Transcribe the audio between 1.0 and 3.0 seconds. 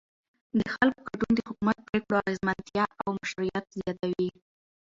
ګډون د حکومت د پرېکړو د اغیزمنتیا